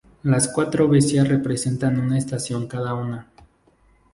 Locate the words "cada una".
2.65-3.27